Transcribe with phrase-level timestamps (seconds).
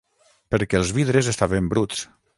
[0.55, 2.05] Perquè els vidres estaven bruts.